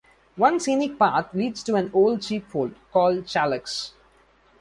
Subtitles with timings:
[0.35, 3.91] One scenic path leads to an old sheepfold, called Chailloux.